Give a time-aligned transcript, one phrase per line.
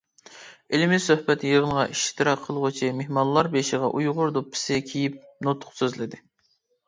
[0.75, 6.23] ئىلمى سۆھبەت يىغىنغا ئىشتىراك قىلغۇچى مېھمانلار بېشىغا ئۇيغۇر دوپپىسى كىيىپ نۇتۇق سۆزلىدى.